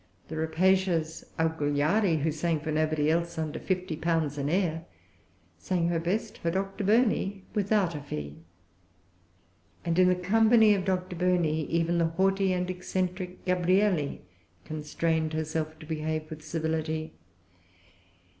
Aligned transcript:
The 0.29 0.35
rapacious 0.35 1.23
Agujari, 1.37 2.21
who 2.21 2.31
sang 2.31 2.59
for 2.61 2.71
nobody 2.71 3.11
else 3.11 3.37
under 3.37 3.59
fifty 3.59 3.95
pounds 3.95 4.35
an 4.39 4.49
air, 4.49 4.85
sang 5.59 5.89
her 5.89 5.99
best 5.99 6.39
for 6.39 6.49
Dr. 6.49 6.83
Burney 6.83 7.43
without 7.53 7.93
a 7.93 8.01
fee; 8.01 8.37
and 9.85 9.99
in 9.99 10.09
the 10.09 10.15
company 10.15 10.73
of 10.73 10.85
Dr. 10.85 11.15
Burney 11.15 11.65
even 11.67 11.99
the 11.99 12.07
haughty 12.07 12.51
and 12.51 12.67
eccentric 12.67 13.45
Gabrielli 13.45 14.23
constrained 14.65 15.33
herself 15.33 15.77
to 15.77 15.85
behave 15.85 16.31
with 16.31 16.41
civility. 16.43 17.13